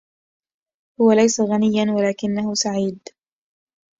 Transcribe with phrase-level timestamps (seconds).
[1.01, 2.99] هو ليس غنيا ولكنه سعيد